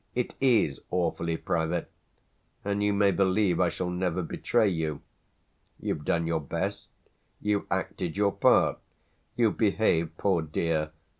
It 0.15 0.33
is 0.41 0.79
awfully 0.89 1.37
private, 1.37 1.91
and 2.65 2.81
you 2.81 2.91
may 2.91 3.11
believe 3.11 3.59
I 3.59 3.69
shall 3.69 3.91
never 3.91 4.23
betray 4.23 4.67
you. 4.67 5.01
You've 5.79 6.05
done 6.05 6.25
your 6.25 6.41
best, 6.41 6.87
you've 7.39 7.67
acted 7.69 8.17
your 8.17 8.31
part, 8.31 8.79
you've 9.37 9.59
behaved, 9.59 10.17
poor 10.17 10.41
dear! 10.41 10.89